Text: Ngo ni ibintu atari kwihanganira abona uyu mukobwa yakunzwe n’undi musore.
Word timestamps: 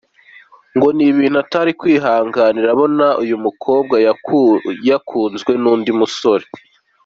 Ngo 0.75 0.87
ni 0.95 1.05
ibintu 1.11 1.37
atari 1.43 1.71
kwihanganira 1.79 2.67
abona 2.71 3.07
uyu 3.23 3.35
mukobwa 3.45 3.95
yakunzwe 4.87 5.51
n’undi 5.61 5.91
musore. 5.99 6.45